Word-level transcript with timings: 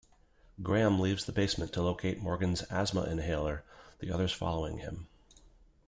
Graham 0.63 0.99
leaves 0.99 1.25
the 1.25 1.31
basement 1.31 1.73
to 1.73 1.81
locate 1.83 2.19
Morgan's 2.23 2.63
asthma 2.71 3.03
inhaler, 3.03 3.63
the 3.99 4.11
others 4.11 4.33
following 4.33 4.79
him. 4.79 5.05